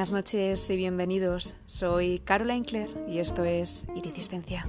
Buenas 0.00 0.14
noches 0.14 0.70
y 0.70 0.76
bienvenidos. 0.76 1.56
Soy 1.66 2.20
Caroline 2.20 2.64
Clare 2.64 2.88
y 3.06 3.18
esto 3.18 3.44
es 3.44 3.84
Iridiscencia. 3.94 4.66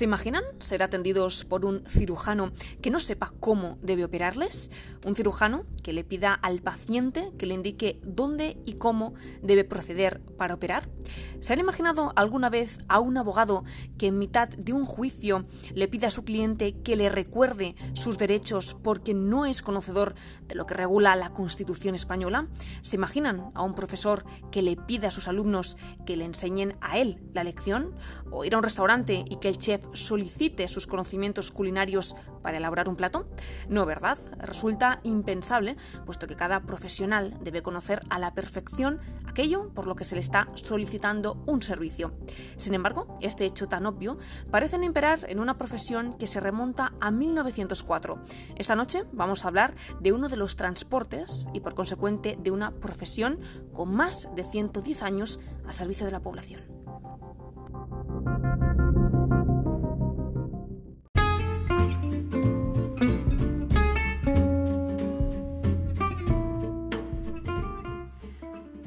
¿Se 0.00 0.04
imaginan 0.04 0.44
ser 0.60 0.82
atendidos 0.82 1.44
por 1.44 1.66
un 1.66 1.84
cirujano 1.84 2.52
que 2.80 2.88
no 2.88 3.00
sepa 3.00 3.34
cómo 3.38 3.76
debe 3.82 4.02
operarles? 4.02 4.70
Un 5.04 5.14
cirujano 5.14 5.66
que 5.82 5.92
le 5.92 6.04
pida 6.04 6.32
al 6.32 6.62
paciente 6.62 7.32
que 7.36 7.44
le 7.44 7.52
indique 7.52 8.00
dónde 8.02 8.56
y 8.64 8.76
cómo 8.76 9.12
debe 9.42 9.62
proceder 9.64 10.22
para 10.38 10.54
operar. 10.54 10.88
¿Se 11.40 11.52
han 11.52 11.58
imaginado 11.58 12.14
alguna 12.16 12.48
vez 12.48 12.78
a 12.88 12.98
un 12.98 13.18
abogado 13.18 13.62
que 13.98 14.06
en 14.06 14.18
mitad 14.18 14.48
de 14.48 14.72
un 14.72 14.86
juicio 14.86 15.44
le 15.74 15.86
pida 15.86 16.06
a 16.06 16.10
su 16.10 16.24
cliente 16.24 16.80
que 16.80 16.96
le 16.96 17.10
recuerde 17.10 17.74
sus 17.92 18.16
derechos 18.16 18.78
porque 18.82 19.12
no 19.12 19.44
es 19.44 19.60
conocedor 19.60 20.14
de 20.48 20.54
lo 20.54 20.64
que 20.64 20.72
regula 20.72 21.14
la 21.14 21.34
Constitución 21.34 21.94
española? 21.94 22.48
¿Se 22.80 22.96
imaginan 22.96 23.50
a 23.52 23.62
un 23.62 23.74
profesor 23.74 24.24
que 24.50 24.62
le 24.62 24.76
pida 24.76 25.08
a 25.08 25.10
sus 25.10 25.28
alumnos 25.28 25.76
que 26.06 26.16
le 26.16 26.24
enseñen 26.24 26.78
a 26.80 26.96
él 26.96 27.22
la 27.34 27.44
lección? 27.44 27.94
¿O 28.30 28.46
ir 28.46 28.54
a 28.54 28.56
un 28.56 28.62
restaurante 28.62 29.26
y 29.28 29.36
que 29.36 29.48
el 29.50 29.58
chef 29.58 29.89
solicite 29.94 30.68
sus 30.68 30.86
conocimientos 30.86 31.50
culinarios 31.50 32.14
para 32.42 32.58
elaborar 32.58 32.88
un 32.88 32.96
plato? 32.96 33.28
No, 33.68 33.86
¿verdad? 33.86 34.18
Resulta 34.38 35.00
impensable, 35.02 35.76
puesto 36.06 36.26
que 36.26 36.36
cada 36.36 36.60
profesional 36.62 37.36
debe 37.42 37.62
conocer 37.62 38.02
a 38.10 38.18
la 38.18 38.34
perfección 38.34 39.00
aquello 39.26 39.70
por 39.74 39.86
lo 39.86 39.96
que 39.96 40.04
se 40.04 40.14
le 40.14 40.20
está 40.20 40.48
solicitando 40.54 41.42
un 41.46 41.62
servicio. 41.62 42.12
Sin 42.56 42.74
embargo, 42.74 43.16
este 43.20 43.44
hecho 43.44 43.68
tan 43.68 43.86
obvio 43.86 44.18
parece 44.50 44.78
no 44.78 44.84
imperar 44.84 45.26
en 45.28 45.40
una 45.40 45.58
profesión 45.58 46.16
que 46.18 46.26
se 46.26 46.40
remonta 46.40 46.92
a 47.00 47.10
1904. 47.10 48.22
Esta 48.56 48.76
noche 48.76 49.04
vamos 49.12 49.44
a 49.44 49.48
hablar 49.48 49.74
de 50.00 50.12
uno 50.12 50.28
de 50.28 50.36
los 50.36 50.56
transportes 50.56 51.48
y 51.52 51.60
por 51.60 51.74
consecuente 51.74 52.38
de 52.40 52.50
una 52.50 52.72
profesión 52.72 53.40
con 53.72 53.94
más 53.94 54.28
de 54.34 54.44
110 54.44 55.02
años 55.02 55.40
a 55.66 55.72
servicio 55.72 56.06
de 56.06 56.12
la 56.12 56.20
población. 56.20 56.79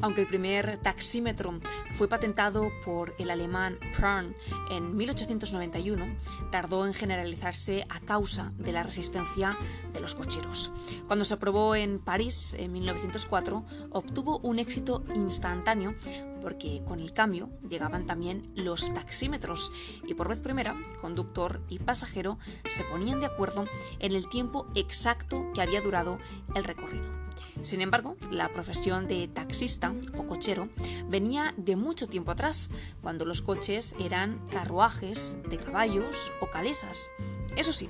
Aunque 0.04 0.20
el 0.20 0.28
primer 0.28 0.80
taxímetro 0.80 1.62
fue 1.94 2.10
patentado 2.10 2.74
por 2.84 3.16
el 3.20 3.32
alemán 3.32 3.80
Prahn 3.98 4.36
en 4.70 4.98
1891, 4.98 6.18
tardó 6.52 6.86
en 6.86 6.94
generalizarse 6.94 7.86
a 7.88 8.02
causa 8.02 8.52
de 8.58 8.74
la 8.74 8.84
resistencia 8.84 9.56
de 9.94 10.02
los 10.02 10.14
cocheros. 10.14 10.74
Cuando 11.08 11.24
se 11.24 11.36
aprobó 11.36 11.74
en 11.74 12.00
París 12.00 12.54
en 12.60 12.74
1904, 12.74 13.64
obtuvo 13.92 14.40
un 14.40 14.60
éxito 14.60 15.06
instantáneo 15.16 15.96
porque 16.42 16.84
con 16.86 17.00
el 17.00 17.14
cambio 17.14 17.50
llegaban 17.70 18.06
también 18.06 18.52
los 18.56 18.94
taxímetros 18.94 19.72
y 20.06 20.16
por 20.16 20.28
vez 20.28 20.42
primera 20.42 20.76
conductor 21.00 21.62
y 21.70 21.80
pasajero 21.80 22.38
se 22.68 22.84
ponían 22.84 23.22
de 23.22 23.28
acuerdo 23.28 23.68
en 24.00 24.12
el 24.12 24.28
tiempo 24.28 24.68
exacto 24.76 25.50
que 25.54 25.62
había 25.62 25.80
durado 25.80 26.20
el 26.56 26.66
recorrido. 26.66 27.23
Sin 27.62 27.82
embargo, 27.82 28.18
la 28.32 28.50
profesión 28.50 29.08
de 29.08 29.28
taxista 29.28 29.94
o 30.18 30.26
cochero 30.26 30.70
venía 31.08 31.54
de 31.58 31.76
mucho 31.76 32.08
tiempo 32.08 32.32
atrás, 32.32 32.70
cuando 33.02 33.26
los 33.26 33.42
coches 33.42 33.96
eran 34.00 34.40
carruajes 34.50 35.38
de 35.50 35.58
caballos 35.58 36.32
o 36.42 36.48
calesas. 36.48 37.10
Eso 37.56 37.72
sí, 37.72 37.90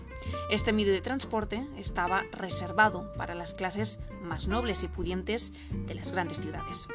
este 0.49 0.73
medio 0.73 0.91
de 0.91 1.01
transporte 1.01 1.65
estaba 1.77 2.23
reservado 2.31 3.13
para 3.13 3.33
las 3.33 3.53
clases 3.53 3.99
más 4.21 4.47
nobles 4.47 4.83
y 4.83 4.89
pudientes 4.89 5.53
de 5.71 5.93
las 5.93 6.11
grandes 6.11 6.41
ciudades. 6.41 6.87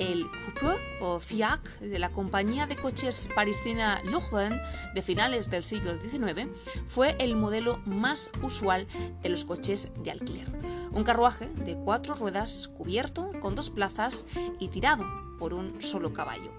El 0.00 0.30
coupé 0.30 0.80
o 1.02 1.20
fiac 1.20 1.78
de 1.78 1.98
la 1.98 2.08
compañía 2.08 2.66
de 2.66 2.74
coches 2.74 3.28
parisina 3.34 4.00
Lochbahn 4.04 4.58
de 4.94 5.02
finales 5.02 5.50
del 5.50 5.62
siglo 5.62 6.00
XIX 6.00 6.48
fue 6.88 7.16
el 7.18 7.36
modelo 7.36 7.82
más 7.84 8.30
usual 8.42 8.88
de 9.22 9.28
los 9.28 9.44
coches 9.44 9.92
de 10.02 10.10
alquiler. 10.10 10.48
Un 10.90 11.04
carruaje 11.04 11.48
de 11.48 11.76
cuatro 11.76 12.14
ruedas 12.14 12.68
cubierto 12.78 13.30
con 13.40 13.54
dos 13.54 13.68
plazas 13.68 14.24
y 14.58 14.68
tirado 14.68 15.04
por 15.38 15.52
un 15.52 15.82
solo 15.82 16.14
caballo. 16.14 16.50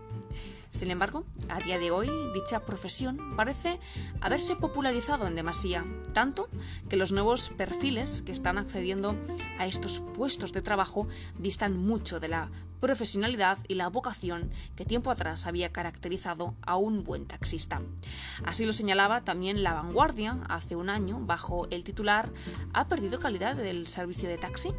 Sin 0.70 0.92
embargo, 0.92 1.26
a 1.50 1.60
día 1.60 1.80
de 1.80 1.90
hoy 1.90 2.10
dicha 2.36 2.64
profesión 2.64 3.36
parece 3.36 3.80
haberse 4.22 4.56
popularizado 4.56 5.26
en 5.26 5.34
demasía, 5.34 5.84
tanto 6.14 6.48
que 6.90 6.96
los 6.96 7.12
nuevos 7.12 7.50
perfiles 7.50 8.22
que 8.22 8.32
están 8.32 8.60
accediendo 8.60 9.16
a 9.58 9.66
estos 9.66 10.00
puestos 10.16 10.54
de 10.54 10.62
trabajo 10.62 11.08
distan 11.40 11.76
mucho 11.76 12.20
de 12.20 12.28
la 12.28 12.50
profesionalidad 12.82 13.60
y 13.70 13.76
la 13.76 13.88
vocación 13.88 14.52
que 14.76 14.84
tiempo 14.84 15.12
atrás 15.12 15.48
había 15.48 15.72
caracterizado 15.72 16.56
a 16.64 16.76
un 16.76 17.06
buen 17.06 17.26
taxista. 17.26 17.82
Así 18.44 18.66
lo 18.66 18.74
señalaba 18.74 19.22
también 19.22 19.64
La 19.64 19.74
Vanguardia 19.74 20.40
hace 20.50 20.76
un 20.76 20.90
año 20.90 21.20
bajo 21.22 21.68
el 21.70 21.86
titular 21.86 22.30
¿Ha 22.74 22.88
perdido 22.88 23.20
calidad 23.20 23.56
del 23.56 23.88
servicio 23.88 24.28
de 24.28 24.38
taxi? 24.38 24.74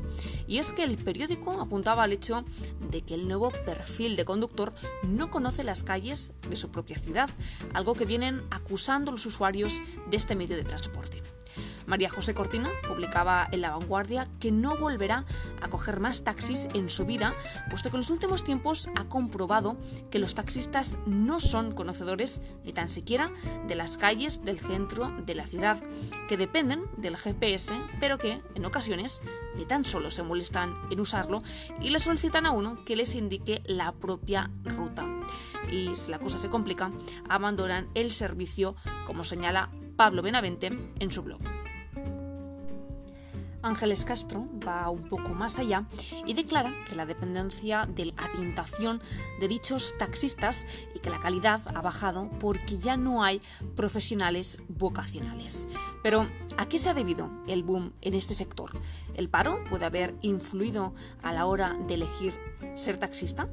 Y 0.47 0.59
es 0.59 0.73
que 0.73 0.85
el 0.85 0.99
periódico 0.99 1.61
apuntaba 1.61 2.03
al 2.03 2.13
hecho 2.13 2.45
de 2.91 3.03
que 3.03 3.15
el 3.15 3.29
nuevo 3.29 3.51
perfil 3.51 4.17
de 4.17 4.25
conductor 4.25 4.75
no 5.05 5.31
conoce 5.31 5.65
las 5.65 5.83
calles 5.83 6.33
de 6.49 6.57
su 6.57 6.71
propia 6.71 6.99
ciudad, 6.99 7.31
algo 7.75 7.95
que 7.95 8.05
vienen 8.05 8.43
acusando 8.51 9.13
los 9.13 9.27
usuarios 9.27 9.81
de 10.11 10.17
este 10.17 10.35
medio 10.35 10.57
de 10.57 10.65
transporte. 10.65 11.23
María 11.87 12.11
José 12.11 12.35
Cortina 12.35 12.71
publicaba 12.87 13.49
en 13.51 13.61
La 13.61 13.71
Vanguardia 13.71 14.29
que 14.41 14.51
no 14.53 14.77
volverá 14.77 15.25
a 15.61 15.69
coger 15.69 16.01
más 16.01 16.25
taxis 16.25 16.69
en 16.75 16.89
su 16.89 17.05
vida, 17.05 17.35
puesto 17.71 17.91
que 17.91 17.97
en 17.97 18.01
los 18.01 18.11
últimos 18.11 18.45
tiempos 18.45 18.89
ha 18.97 19.05
comprobado 19.05 19.77
que 20.11 20.19
los 20.19 20.35
taxistas 20.35 20.99
no 21.07 21.41
son 21.41 21.73
conocedores 21.73 22.41
ni 22.65 22.73
tan 22.73 22.89
siquiera 22.89 23.31
de 23.67 23.75
las 23.75 23.97
calles 23.97 24.45
del 24.45 24.59
centro 24.59 25.13
de 25.25 25.35
la 25.35 25.47
ciudad, 25.47 25.79
que 26.29 26.37
dependen 26.37 26.85
del 26.97 27.17
GPS, 27.17 27.73
pero 28.01 28.19
que 28.19 28.41
en 28.55 28.65
ocasiones 28.65 29.23
ni 29.57 29.65
tan 29.65 29.85
solo 29.85 30.11
se 30.11 30.23
molestan 30.23 30.75
en 30.91 31.01
usarlo 31.01 31.43
y 31.81 31.91
le 31.91 31.99
solicitan 31.99 32.47
a 32.47 32.51
uno 32.51 32.85
que 32.85 32.97
les 32.97 33.15
indique 33.15 33.63
la 33.67 33.93
propia 33.93 34.51
ruta. 34.65 35.07
Y 35.71 35.95
si 35.97 36.11
la 36.11 36.19
cosa 36.19 36.39
se 36.39 36.51
complica, 36.51 36.91
abandonan 37.29 37.89
el 37.95 38.11
servicio, 38.11 38.77
como 39.07 39.25
señala 39.25 39.71
Pablo 39.97 40.23
Benavente 40.23 40.71
en 40.99 41.11
su 41.11 41.23
blog. 41.23 41.41
Ángeles 43.63 44.05
Castro 44.05 44.49
va 44.67 44.91
un 44.91 45.09
poco 45.09 45.31
más 45.31 45.59
allá 45.59 45.85
y 46.27 46.35
declara 46.35 46.73
que 46.89 46.97
la 46.97 47.07
dependencia 47.07 47.87
de 47.87 48.07
la 48.07 48.15
orientación 48.35 49.01
de 49.39 49.47
dichos 49.47 49.95
taxistas 49.99 50.67
y 50.95 50.99
que 50.99 51.11
la 51.11 51.21
calidad 51.21 51.61
ha 51.73 51.81
bajado 51.81 52.29
porque 52.41 52.79
ya 52.79 52.97
no 52.97 53.23
hay 53.23 53.41
profesionales 53.77 54.59
vocacionales. 54.69 55.69
Pero, 56.03 56.29
¿a 56.57 56.67
qué 56.67 56.79
se 56.79 56.91
ha 56.91 56.95
debido 56.95 57.31
el 57.47 57.63
boom 57.63 57.93
en 58.01 58.15
este 58.15 58.35
sector? 58.35 58.73
¿El 59.15 59.29
paro 59.29 59.63
puede 59.71 59.85
haber 59.85 60.17
influido 60.23 60.93
a 61.23 61.33
la 61.33 61.47
hora 61.47 61.75
de 61.87 61.95
elegir 61.95 62.35
ser 62.75 62.99
taxista? 62.99 63.49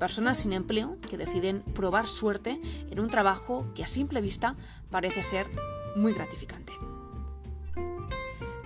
Personas 0.00 0.38
sin 0.38 0.54
empleo 0.54 0.96
que 1.08 1.18
deciden 1.18 1.60
probar 1.60 2.08
suerte 2.08 2.58
en 2.90 2.98
un 2.98 3.10
trabajo 3.10 3.66
que 3.74 3.84
a 3.84 3.86
simple 3.86 4.22
vista 4.22 4.56
parece 4.90 5.22
ser 5.22 5.46
muy 5.94 6.14
gratificante 6.14 6.72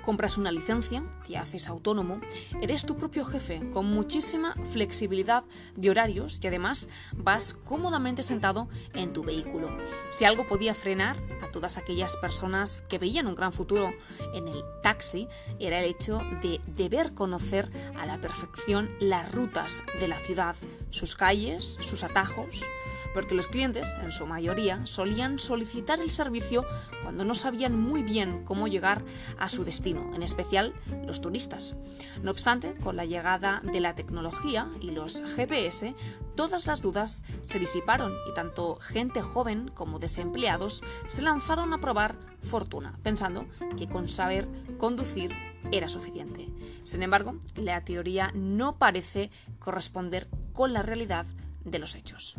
compras 0.05 0.39
una 0.39 0.53
licencia, 0.53 1.03
te 1.27 1.37
haces 1.37 1.69
autónomo, 1.69 2.21
eres 2.61 2.85
tu 2.85 2.97
propio 2.97 3.25
jefe 3.25 3.71
con 3.73 3.87
muchísima 3.87 4.55
flexibilidad 4.71 5.45
de 5.77 5.91
horarios 5.91 6.39
y 6.43 6.47
además 6.47 6.89
vas 7.15 7.55
cómodamente 7.65 8.23
sentado 8.23 8.69
en 8.93 9.13
tu 9.13 9.25
vehículo. 9.25 9.77
Si 10.11 10.25
algo 10.25 10.47
podía 10.47 10.75
frenar 10.75 11.17
a 11.43 11.51
todas 11.51 11.79
aquellas 11.79 12.17
personas 12.17 12.83
que 12.83 12.99
veían 12.99 13.27
un 13.27 13.35
gran 13.35 13.53
futuro 13.53 13.93
en 14.35 14.49
el 14.49 14.63
taxi, 14.83 15.27
era 15.59 15.81
el 15.81 15.87
hecho 15.87 16.21
de 16.43 16.61
deber 16.67 17.15
conocer 17.15 17.71
a 17.99 18.07
la 18.07 18.21
perfección 18.21 18.91
las 19.01 19.33
rutas 19.33 19.83
de 20.01 20.09
la 20.09 20.19
ciudad, 20.19 20.55
sus 20.95 21.17
calles, 21.17 21.77
sus 21.81 22.05
atajos, 22.05 22.63
porque 23.13 23.35
los 23.35 23.49
clientes, 23.49 23.89
en 24.03 24.13
su 24.13 24.27
mayoría, 24.27 24.87
solían 24.87 25.39
solicitar 25.39 26.01
el 26.01 26.11
servicio 26.11 26.65
cuando 27.03 27.25
no 27.25 27.35
sabían 27.35 27.79
muy 27.79 28.03
bien 28.03 28.45
cómo 28.45 28.69
llegar 28.69 29.03
a 29.39 29.49
su 29.49 29.65
destino, 29.65 30.15
en 30.15 30.23
especial 30.23 30.73
los 31.05 31.21
turistas. 31.21 31.75
No 32.23 32.31
obstante, 32.31 32.75
con 32.77 32.97
la 32.97 33.05
llegada 33.05 33.61
de 33.65 33.81
la 33.81 33.95
tecnología 33.95 34.69
y 34.81 34.93
los 34.93 35.23
GPS, 35.35 35.95
todas 36.37 36.67
las 36.67 36.81
dudas 36.81 37.25
se 37.43 37.59
disiparon 37.59 38.15
y 38.31 38.35
tanto 38.35 38.77
gente 38.77 39.21
joven 39.21 39.69
como 39.69 39.99
desempleados 39.99 40.83
se 41.09 41.23
lanzaron 41.23 41.73
a 41.73 41.79
probar 41.79 42.17
fortuna, 42.43 42.99
pensando 43.03 43.47
que 43.77 43.89
con 43.89 44.09
saber 44.09 44.49
conducir 44.79 45.54
era 45.73 45.89
suficiente. 45.89 46.49
Sin 46.85 47.03
embargo, 47.03 47.41
la 47.57 47.85
teoría 47.85 48.31
no 48.35 48.79
parece 48.79 49.31
corresponder 49.59 50.29
con 50.53 50.73
la 50.73 50.83
realidad 50.83 51.27
de 51.65 51.79
los 51.79 51.95
hechos. 51.95 52.37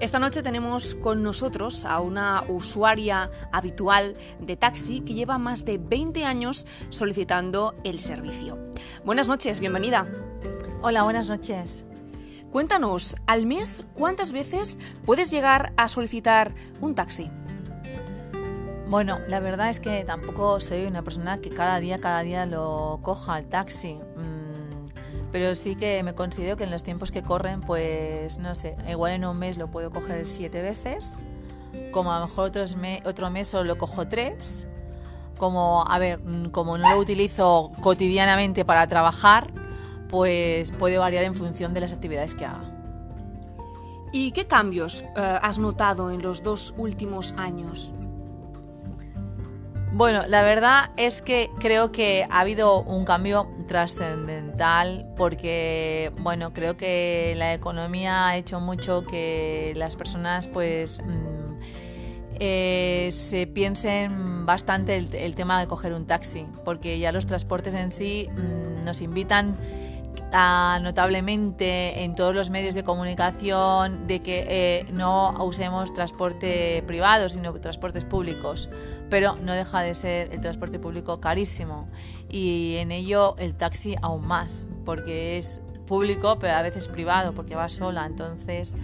Esta 0.00 0.20
noche 0.20 0.44
tenemos 0.44 0.94
con 0.94 1.24
nosotros 1.24 1.84
a 1.84 2.00
una 2.00 2.44
usuaria 2.46 3.32
habitual 3.50 4.14
de 4.38 4.56
taxi 4.56 5.00
que 5.00 5.14
lleva 5.14 5.38
más 5.38 5.64
de 5.64 5.78
20 5.78 6.24
años 6.24 6.68
solicitando 6.88 7.74
el 7.82 7.98
servicio. 7.98 8.56
Buenas 9.04 9.26
noches, 9.26 9.58
bienvenida. 9.58 10.06
Hola, 10.82 11.02
buenas 11.02 11.28
noches. 11.28 11.84
Cuéntanos, 12.52 13.16
al 13.26 13.44
mes, 13.46 13.82
¿cuántas 13.94 14.30
veces 14.30 14.78
puedes 15.04 15.32
llegar 15.32 15.72
a 15.76 15.88
solicitar 15.88 16.54
un 16.80 16.94
taxi? 16.94 17.28
Bueno, 18.86 19.18
la 19.26 19.40
verdad 19.40 19.68
es 19.68 19.80
que 19.80 20.04
tampoco 20.04 20.60
soy 20.60 20.86
una 20.86 21.02
persona 21.02 21.40
que 21.40 21.50
cada 21.50 21.80
día, 21.80 21.98
cada 21.98 22.20
día 22.20 22.46
lo 22.46 23.00
coja 23.02 23.36
el 23.40 23.48
taxi. 23.48 23.98
Pero 25.30 25.54
sí 25.54 25.76
que 25.76 26.02
me 26.02 26.14
considero 26.14 26.56
que 26.56 26.64
en 26.64 26.70
los 26.70 26.82
tiempos 26.82 27.12
que 27.12 27.22
corren, 27.22 27.60
pues 27.60 28.38
no 28.38 28.54
sé, 28.54 28.76
igual 28.88 29.12
en 29.12 29.24
un 29.24 29.38
mes 29.38 29.58
lo 29.58 29.70
puedo 29.70 29.90
coger 29.90 30.26
siete 30.26 30.62
veces, 30.62 31.24
como 31.92 32.12
a 32.12 32.20
lo 32.20 32.26
mejor 32.26 32.48
otros 32.48 32.76
otro 33.04 33.30
mes 33.30 33.48
solo 33.48 33.64
lo 33.64 33.78
cojo 33.78 34.08
tres. 34.08 34.68
Como, 35.36 35.84
a 35.86 35.98
ver, 35.98 36.18
mm, 36.18 36.50
como 36.50 36.78
no 36.78 36.90
lo 36.90 36.98
utilizo 36.98 37.70
cotidianamente 37.80 38.64
para 38.64 38.88
trabajar, 38.88 39.52
pues 40.08 40.72
puede 40.72 40.98
variar 40.98 41.22
en 41.24 41.34
función 41.34 41.74
de 41.74 41.82
las 41.82 41.92
actividades 41.92 42.34
que 42.34 42.44
haga. 42.44 42.64
¿Y 44.12 44.32
qué 44.32 44.46
cambios 44.46 45.04
eh, 45.16 45.38
has 45.42 45.58
notado 45.58 46.10
en 46.10 46.22
los 46.22 46.42
dos 46.42 46.74
últimos 46.78 47.34
años? 47.36 47.92
Bueno, 49.92 50.24
la 50.28 50.42
verdad 50.42 50.90
es 50.96 51.22
que 51.22 51.50
creo 51.58 51.90
que 51.92 52.26
ha 52.30 52.40
habido 52.40 52.82
un 52.82 53.04
cambio 53.04 53.48
trascendental 53.66 55.06
porque, 55.16 56.12
bueno, 56.20 56.52
creo 56.52 56.76
que 56.76 57.34
la 57.36 57.54
economía 57.54 58.28
ha 58.28 58.36
hecho 58.36 58.60
mucho 58.60 59.04
que 59.04 59.72
las 59.76 59.96
personas 59.96 60.46
pues 60.46 61.00
mm, 61.02 61.56
eh, 62.38 63.08
se 63.12 63.46
piensen 63.46 64.44
bastante 64.44 64.96
el, 64.96 65.34
tema 65.34 65.58
de 65.58 65.66
coger 65.66 65.94
un 65.94 66.06
taxi 66.06 66.46
porque 66.64 66.98
ya 66.98 67.10
los 67.10 67.26
transportes 67.26 67.74
en 67.74 67.90
sí 67.90 68.28
mm, 68.30 68.84
nos 68.84 69.00
invitan 69.00 69.56
notablemente 70.82 72.04
en 72.04 72.14
todos 72.14 72.34
los 72.34 72.50
medios 72.50 72.74
de 72.74 72.82
comunicación 72.82 74.06
de 74.06 74.20
que 74.20 74.46
eh, 74.48 74.86
no 74.92 75.32
usemos 75.44 75.92
transporte 75.94 76.82
privado, 76.86 77.28
sino 77.28 77.52
transportes 77.54 78.04
públicos. 78.04 78.68
Pero 79.10 79.36
no 79.36 79.54
deja 79.54 79.80
de 79.80 79.94
ser 79.94 80.32
el 80.32 80.40
transporte 80.40 80.78
público 80.78 81.20
carísimo 81.20 81.88
y 82.28 82.76
en 82.78 82.92
ello 82.92 83.36
el 83.38 83.54
taxi 83.54 83.96
aún 84.02 84.26
más, 84.26 84.66
porque 84.84 85.38
es 85.38 85.60
público, 85.86 86.38
pero 86.38 86.54
a 86.54 86.62
veces 86.62 86.88
privado, 86.88 87.32
porque 87.32 87.56
va 87.56 87.68
sola. 87.68 88.06
Entonces, 88.06 88.76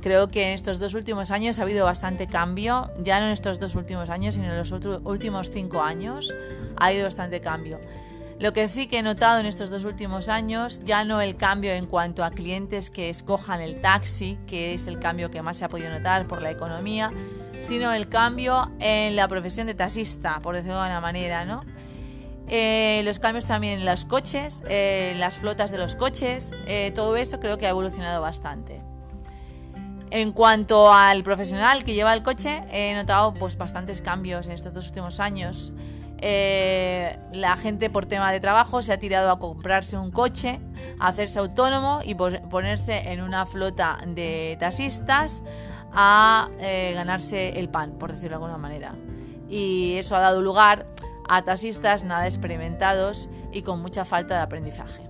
creo 0.00 0.28
que 0.28 0.44
en 0.46 0.52
estos 0.52 0.78
dos 0.78 0.94
últimos 0.94 1.30
años 1.30 1.58
ha 1.58 1.62
habido 1.62 1.84
bastante 1.84 2.26
cambio, 2.26 2.90
ya 3.02 3.20
no 3.20 3.26
en 3.26 3.32
estos 3.32 3.58
dos 3.58 3.74
últimos 3.74 4.08
años, 4.08 4.36
sino 4.36 4.46
en 4.52 4.56
los 4.56 4.72
últimos 4.72 5.50
cinco 5.50 5.82
años 5.82 6.32
ha 6.76 6.86
habido 6.86 7.04
bastante 7.04 7.40
cambio. 7.40 7.80
Lo 8.44 8.52
que 8.52 8.68
sí 8.68 8.88
que 8.88 8.98
he 8.98 9.02
notado 9.02 9.40
en 9.40 9.46
estos 9.46 9.70
dos 9.70 9.86
últimos 9.86 10.28
años, 10.28 10.80
ya 10.84 11.02
no 11.02 11.22
el 11.22 11.34
cambio 11.34 11.72
en 11.72 11.86
cuanto 11.86 12.22
a 12.22 12.30
clientes 12.30 12.90
que 12.90 13.08
escojan 13.08 13.62
el 13.62 13.80
taxi, 13.80 14.38
que 14.46 14.74
es 14.74 14.86
el 14.86 14.98
cambio 14.98 15.30
que 15.30 15.40
más 15.40 15.56
se 15.56 15.64
ha 15.64 15.70
podido 15.70 15.88
notar 15.88 16.26
por 16.26 16.42
la 16.42 16.50
economía, 16.50 17.10
sino 17.62 17.90
el 17.90 18.10
cambio 18.10 18.70
en 18.80 19.16
la 19.16 19.28
profesión 19.28 19.66
de 19.66 19.72
taxista, 19.72 20.40
por 20.40 20.56
decirlo 20.56 20.78
de 20.82 20.88
una 20.88 21.00
manera, 21.00 21.46
¿no? 21.46 21.62
Eh, 22.46 23.00
los 23.06 23.18
cambios 23.18 23.46
también 23.46 23.80
en 23.80 23.86
los 23.86 24.04
coches, 24.04 24.62
eh, 24.68 25.14
las 25.16 25.38
flotas 25.38 25.70
de 25.70 25.78
los 25.78 25.96
coches, 25.96 26.50
eh, 26.66 26.92
todo 26.94 27.16
eso 27.16 27.40
creo 27.40 27.56
que 27.56 27.64
ha 27.64 27.70
evolucionado 27.70 28.20
bastante. 28.20 28.82
En 30.10 30.32
cuanto 30.32 30.92
al 30.92 31.22
profesional 31.22 31.82
que 31.82 31.94
lleva 31.94 32.12
el 32.12 32.22
coche, 32.22 32.62
he 32.70 32.94
notado 32.94 33.32
pues, 33.32 33.56
bastantes 33.56 34.02
cambios 34.02 34.44
en 34.44 34.52
estos 34.52 34.74
dos 34.74 34.88
últimos 34.88 35.18
años. 35.18 35.72
Eh, 36.26 37.18
la 37.34 37.54
gente 37.58 37.90
por 37.90 38.06
tema 38.06 38.32
de 38.32 38.40
trabajo 38.40 38.80
se 38.80 38.94
ha 38.94 38.98
tirado 38.98 39.30
a 39.30 39.38
comprarse 39.38 39.98
un 39.98 40.10
coche, 40.10 40.58
a 40.98 41.08
hacerse 41.08 41.38
autónomo 41.38 42.00
y 42.02 42.14
ponerse 42.14 43.12
en 43.12 43.20
una 43.20 43.44
flota 43.44 43.98
de 44.06 44.56
taxistas 44.58 45.42
a 45.92 46.48
eh, 46.60 46.92
ganarse 46.94 47.60
el 47.60 47.68
pan, 47.68 47.98
por 47.98 48.10
decirlo 48.10 48.38
de 48.38 48.44
alguna 48.44 48.56
manera. 48.56 48.94
Y 49.50 49.96
eso 49.98 50.16
ha 50.16 50.20
dado 50.20 50.40
lugar 50.40 50.86
a 51.28 51.44
taxistas 51.44 52.04
nada 52.04 52.24
experimentados 52.24 53.28
y 53.52 53.60
con 53.60 53.82
mucha 53.82 54.06
falta 54.06 54.36
de 54.36 54.40
aprendizaje. 54.40 55.02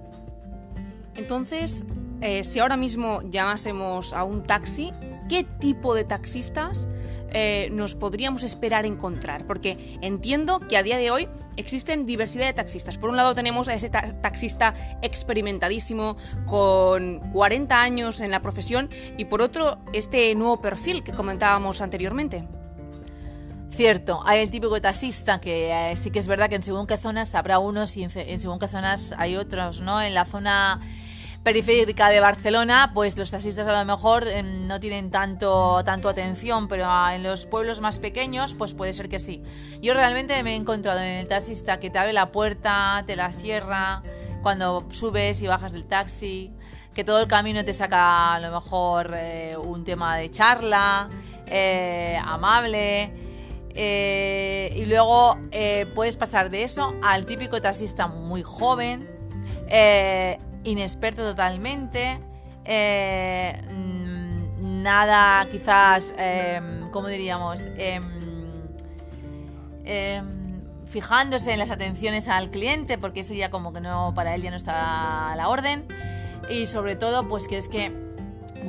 Entonces, 1.14 1.84
eh, 2.22 2.43
si 2.43 2.58
ahora 2.58 2.76
mismo 2.76 3.22
llamásemos 3.22 4.12
a 4.12 4.25
un 4.25 4.43
taxi, 4.43 4.90
¿qué 5.28 5.44
tipo 5.44 5.94
de 5.94 6.02
taxistas 6.02 6.88
eh, 7.34 7.69
nos 7.72 7.94
podríamos 7.94 8.42
esperar 8.44 8.86
encontrar? 8.86 9.46
Porque 9.46 9.98
entiendo 10.00 10.60
que 10.60 10.76
a 10.76 10.82
día 10.82 10.96
de 10.96 11.10
hoy 11.10 11.28
existen 11.56 12.04
diversidad 12.04 12.46
de 12.46 12.52
taxistas. 12.52 12.96
Por 12.96 13.10
un 13.10 13.16
lado 13.16 13.34
tenemos 13.34 13.69
a 13.69 13.75
ese 13.75 13.88
taxista 13.88 14.75
experimentadísimo 15.02 16.16
con 16.46 17.20
40 17.32 17.81
años 17.81 18.20
en 18.20 18.31
la 18.31 18.40
profesión 18.40 18.88
y 19.19 19.26
por 19.26 19.42
otro 19.42 19.78
este 19.92 20.34
nuevo 20.34 20.60
perfil 20.60 21.02
que 21.02 21.12
comentábamos 21.12 21.81
anteriormente. 21.81 22.46
Cierto, 23.70 24.22
hay 24.25 24.40
el 24.40 24.50
típico 24.50 24.81
taxista 24.81 25.40
que 25.40 25.90
eh, 25.90 25.96
sí 25.96 26.12
que 26.12 26.20
es 26.20 26.28
verdad 26.28 26.48
que 26.48 26.54
en 26.54 26.62
según 26.62 26.86
qué 26.86 26.96
zonas 26.96 27.34
habrá 27.34 27.58
unos 27.58 27.96
y 27.96 28.04
en 28.04 28.10
según 28.38 28.60
qué 28.60 28.69
zonas 28.69 29.12
hay 29.19 29.34
otros, 29.34 29.81
¿no? 29.81 30.00
En 30.00 30.14
la 30.14 30.25
zona 30.25 30.81
periférica 31.44 32.08
de 32.08 32.20
Barcelona, 32.20 32.91
pues 32.94 33.19
los 33.19 33.31
taxistas 33.31 33.69
a 33.69 33.79
lo 33.79 33.85
mejor 33.85 34.26
em, 34.26 34.67
no 34.67 34.81
tienen 34.81 35.11
tanto, 35.11 35.85
tanto 35.85 36.08
atención, 36.08 36.69
pero 36.69 36.88
en 37.11 37.23
los 37.23 37.44
pueblos 37.44 37.82
más 37.82 37.99
pequeños, 37.99 38.55
pues 38.55 38.73
puede 38.73 38.94
ser 38.94 39.11
que 39.11 39.19
sí. 39.19 39.43
Yo 39.82 39.93
realmente 39.93 40.43
me 40.43 40.55
he 40.55 40.56
encontrado 40.56 41.00
en 41.00 41.19
el 41.19 41.29
taxista 41.29 41.79
que 41.79 41.91
te 41.91 41.99
abre 41.99 42.14
la 42.14 42.32
puerta, 42.32 43.05
te 43.06 43.14
la 43.14 43.31
cierra, 43.31 44.03
cuando 44.43 44.86
subes 44.91 45.43
y 45.43 45.46
bajas 45.46 45.72
del 45.72 45.86
taxi, 45.86 46.51
que 46.94 47.05
todo 47.05 47.20
el 47.20 47.29
camino 47.29 47.63
te 47.63 47.74
saca 47.74 48.34
a 48.34 48.41
lo 48.41 48.51
mejor 48.51 49.13
eh, 49.15 49.55
un 49.56 49.84
tema 49.84 50.17
de 50.17 50.31
charla, 50.31 51.10
eh, 51.46 52.19
amable. 52.24 53.13
Eh, 53.77 54.72
y 54.77 54.86
luego 54.86 55.36
puedes 55.94 56.17
pasar 56.17 56.48
de 56.48 56.63
eso 56.63 56.94
al 57.03 57.27
típico 57.27 57.60
taxista 57.60 58.06
muy 58.06 58.43
joven, 58.43 59.10
inexperto 60.64 61.22
totalmente, 61.22 62.20
eh, 62.64 63.60
mm, 63.70 64.82
nada 64.82 65.46
quizás, 65.50 66.14
eh, 66.18 66.60
¿cómo 66.90 67.08
diríamos? 67.08 67.68
Em, 67.76 68.04
em, 69.84 70.34
fijándose 70.86 71.52
en 71.52 71.58
las 71.58 71.70
atenciones 71.70 72.28
al 72.28 72.50
cliente, 72.50 72.98
porque 72.98 73.20
eso 73.20 73.34
ya 73.34 73.50
como 73.50 73.72
que 73.72 73.80
no, 73.80 74.12
para 74.14 74.34
él 74.34 74.42
ya 74.42 74.50
no 74.50 74.56
está 74.56 75.32
a 75.32 75.36
la 75.36 75.48
orden. 75.48 75.86
Y 76.50 76.66
sobre 76.66 76.96
todo, 76.96 77.26
pues 77.26 77.46
que 77.46 77.56
es 77.58 77.68
que 77.68 77.92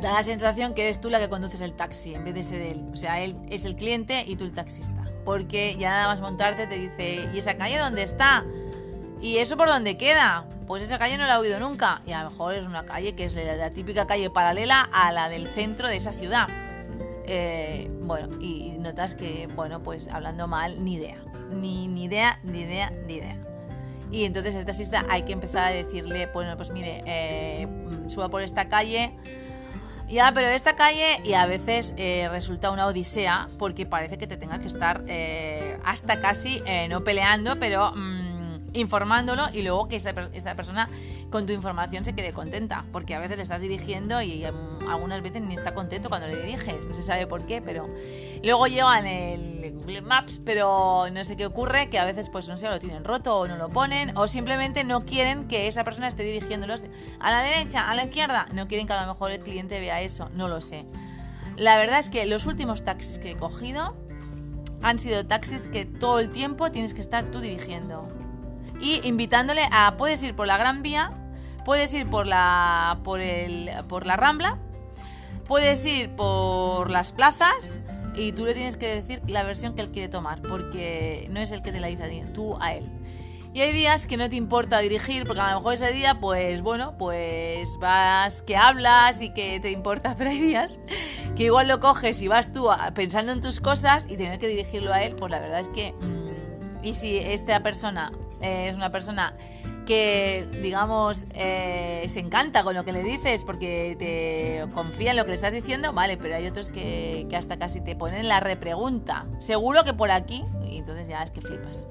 da 0.01 0.13
la 0.13 0.23
sensación 0.23 0.73
que 0.73 0.83
eres 0.83 0.99
tú 0.99 1.09
la 1.09 1.19
que 1.19 1.29
conduces 1.29 1.61
el 1.61 1.73
taxi 1.73 2.15
en 2.15 2.23
vez 2.23 2.33
de 2.33 2.43
ser 2.43 2.61
él. 2.61 2.85
O 2.91 2.95
sea, 2.95 3.21
él 3.21 3.37
es 3.49 3.65
el 3.65 3.75
cliente 3.75 4.23
y 4.25 4.35
tú 4.35 4.45
el 4.45 4.51
taxista. 4.51 5.03
Porque 5.23 5.75
ya 5.77 5.89
nada 5.89 6.07
más 6.07 6.21
montarte 6.21 6.67
te 6.67 6.77
dice, 6.77 7.29
¿y 7.33 7.37
esa 7.37 7.55
calle 7.55 7.77
dónde 7.77 8.03
está? 8.03 8.45
¿Y 9.21 9.37
eso 9.37 9.57
por 9.57 9.67
dónde 9.67 9.97
queda? 9.97 10.45
Pues 10.67 10.81
esa 10.81 10.97
calle 10.97 11.17
no 11.17 11.27
la 11.27 11.35
he 11.35 11.37
oído 11.37 11.59
nunca. 11.59 12.01
Y 12.05 12.11
a 12.11 12.23
lo 12.23 12.29
mejor 12.29 12.55
es 12.55 12.65
una 12.65 12.85
calle 12.85 13.15
que 13.15 13.25
es 13.25 13.35
la, 13.35 13.69
típica 13.69 14.07
calle 14.07 14.29
paralela 14.29 14.81
a 14.81 15.11
la 15.11 15.29
del 15.29 15.47
centro 15.47 15.87
de 15.87 15.97
esa 15.97 16.11
ciudad. 16.11 16.47
Eh, 17.27 17.89
bueno, 18.01 18.29
y 18.39 18.75
notas 18.79 19.15
que, 19.15 19.47
bueno, 19.55 19.81
pues 19.83 20.07
hablando 20.07 20.47
mal, 20.47 20.83
ni 20.83 20.95
idea. 20.95 21.17
Ni, 21.51 21.87
ni 21.87 22.05
idea, 22.05 22.39
ni 22.43 22.61
idea, 22.61 22.91
ni 23.07 23.15
idea. 23.15 23.37
Y 24.11 24.25
entonces 24.25 24.55
a 24.55 24.59
este 24.59 24.71
taxista 24.71 25.05
hay 25.09 25.23
que 25.23 25.33
empezar 25.33 25.65
a 25.65 25.71
decirle, 25.71 26.27
bueno, 26.27 26.55
pues 26.57 26.71
mire, 26.71 27.01
eh, 27.05 27.67
suba 28.07 28.29
por 28.29 28.41
esta 28.41 28.67
calle. 28.67 29.15
Ya, 30.07 30.31
pero 30.33 30.47
esta 30.47 30.75
calle, 30.75 31.19
y 31.23 31.33
a 31.33 31.47
veces 31.47 31.93
eh, 31.97 32.27
resulta 32.29 32.69
una 32.69 32.85
odisea, 32.85 33.49
porque 33.57 33.87
parece 33.87 34.19
que 34.19 34.27
te 34.27 34.37
tengas 34.37 34.59
que 34.59 34.67
estar 34.67 35.03
hasta 35.83 36.19
casi, 36.19 36.61
no 36.89 37.03
peleando, 37.03 37.55
pero 37.59 37.91
mm, 37.95 38.24
informándolo 38.75 39.47
y 39.53 39.61
luego 39.61 39.87
que 39.87 39.95
esa, 39.95 40.13
persona 40.13 40.89
con 41.29 41.45
tu 41.45 41.53
información 41.53 42.05
se 42.05 42.13
quede 42.13 42.33
contenta, 42.33 42.85
porque 42.91 43.15
a 43.15 43.19
veces 43.19 43.37
le 43.37 43.43
estás 43.43 43.61
dirigiendo 43.61 44.21
y 44.21 44.45
em, 44.45 44.55
algunas 44.87 45.21
veces 45.21 45.41
ni 45.41 45.55
está 45.55 45.73
contento 45.73 46.09
cuando 46.09 46.27
le 46.27 46.35
diriges, 46.35 46.85
no 46.87 46.93
se 46.93 47.03
sabe 47.03 47.27
por 47.27 47.45
qué, 47.45 47.61
pero 47.61 47.89
luego 48.43 48.67
llevan 48.67 49.07
el 49.07 49.73
Google 49.73 50.01
Maps, 50.01 50.41
pero 50.43 51.05
no 51.11 51.23
sé 51.23 51.35
qué 51.35 51.45
ocurre, 51.45 51.89
que 51.89 51.99
a 51.99 52.05
veces 52.05 52.29
pues 52.29 52.47
no 52.47 52.57
sé, 52.57 52.69
lo 52.69 52.79
tienen 52.79 53.03
roto 53.03 53.39
o 53.39 53.47
no 53.47 53.57
lo 53.57 53.69
ponen, 53.69 54.15
o 54.17 54.27
simplemente 54.27 54.83
no 54.83 55.01
quieren 55.01 55.47
que 55.47 55.67
esa 55.67 55.83
persona 55.83 56.07
esté 56.07 56.23
dirigiéndolos 56.23 56.83
a 57.19 57.31
la 57.31 57.41
derecha, 57.41 57.89
a 57.89 57.95
la 57.95 58.05
izquierda, 58.05 58.47
no 58.53 58.67
quieren 58.67 58.87
que 58.87 58.93
a 58.93 59.01
lo 59.05 59.13
mejor 59.13 59.31
el 59.31 59.39
cliente 59.39 59.79
vea 59.79 60.01
eso, 60.01 60.29
no 60.33 60.47
lo 60.47 60.61
sé. 60.61 60.85
La 61.57 61.77
verdad 61.77 61.99
es 61.99 62.09
que 62.09 62.25
los 62.25 62.45
últimos 62.45 62.83
taxis 62.83 63.17
que 63.17 63.31
he 63.31 63.37
cogido 63.37 63.95
han 64.81 64.99
sido 64.99 65.25
taxis 65.25 65.67
que 65.67 65.85
todo 65.85 66.19
el 66.19 66.31
tiempo 66.31 66.69
tienes 66.69 66.93
que 66.93 67.01
estar 67.01 67.31
tú 67.31 67.39
dirigiendo 67.39 68.07
y 68.79 69.01
invitándole 69.07 69.67
a 69.71 69.95
puedes 69.97 70.21
ir 70.23 70.35
por 70.35 70.47
la 70.47 70.57
Gran 70.57 70.81
Vía, 70.81 71.11
puedes 71.63 71.93
ir 71.93 72.07
por 72.07 72.27
la 72.27 72.99
por 73.03 73.19
el 73.21 73.71
por 73.87 74.05
la 74.05 74.15
Rambla, 74.15 74.57
puedes 75.47 75.85
ir 75.85 76.09
por 76.11 76.89
las 76.89 77.11
plazas 77.11 77.79
y 78.15 78.31
tú 78.31 78.45
le 78.45 78.53
tienes 78.53 78.77
que 78.77 79.01
decir 79.01 79.21
la 79.27 79.43
versión 79.43 79.75
que 79.75 79.81
él 79.81 79.91
quiere 79.91 80.09
tomar, 80.09 80.41
porque 80.41 81.27
no 81.31 81.39
es 81.39 81.51
el 81.51 81.61
que 81.61 81.71
te 81.71 81.79
la 81.79 81.87
dice 81.87 82.03
a 82.03 82.09
ti, 82.09 82.21
tú 82.33 82.57
a 82.61 82.73
él. 82.73 82.85
Y 83.53 83.61
hay 83.61 83.71
días 83.71 84.05
que 84.05 84.17
no 84.17 84.29
te 84.29 84.35
importa 84.35 84.79
dirigir, 84.79 85.25
porque 85.25 85.39
a 85.39 85.51
lo 85.51 85.57
mejor 85.59 85.75
ese 85.75 85.89
día, 85.93 86.19
pues 86.19 86.61
bueno, 86.61 86.97
pues 86.97 87.77
vas 87.79 88.41
que 88.41 88.57
hablas 88.57 89.21
y 89.21 89.33
que 89.33 89.61
te 89.61 89.71
importa, 89.71 90.13
pero 90.17 90.29
hay 90.29 90.39
días 90.39 90.79
que 91.37 91.43
igual 91.43 91.69
lo 91.69 91.79
coges 91.79 92.21
y 92.21 92.27
vas 92.27 92.51
tú 92.51 92.67
pensando 92.93 93.31
en 93.31 93.39
tus 93.39 93.61
cosas 93.61 94.05
y 94.09 94.17
tener 94.17 94.39
que 94.39 94.47
dirigirlo 94.47 94.93
a 94.93 95.03
él, 95.03 95.15
pues 95.15 95.31
la 95.31 95.39
verdad 95.39 95.59
es 95.59 95.69
que... 95.69 95.93
Mm, 95.93 96.25
y 96.83 96.93
si 96.93 97.17
esta 97.17 97.63
persona 97.63 98.11
es 98.45 98.75
una 98.75 98.91
persona 98.91 99.35
que, 99.85 100.47
digamos, 100.61 101.25
eh, 101.33 102.05
se 102.09 102.19
encanta 102.19 102.63
con 102.63 102.73
lo 102.73 102.83
que 102.83 102.91
le 102.91 103.03
dices 103.03 103.45
porque 103.45 103.95
te 103.99 104.73
confía 104.73 105.11
en 105.11 105.17
lo 105.17 105.25
que 105.25 105.29
le 105.29 105.35
estás 105.35 105.53
diciendo, 105.53 105.93
vale, 105.93 106.17
pero 106.17 106.35
hay 106.35 106.47
otros 106.47 106.69
que, 106.69 107.27
que 107.29 107.35
hasta 107.35 107.57
casi 107.57 107.81
te 107.81 107.95
ponen 107.95 108.27
la 108.27 108.39
repregunta. 108.39 109.27
Seguro 109.39 109.83
que 109.83 109.93
por 109.93 110.11
aquí, 110.11 110.43
y 110.67 110.77
entonces 110.77 111.07
ya 111.07 111.21
es 111.23 111.31
que 111.31 111.41
flipas 111.41 111.87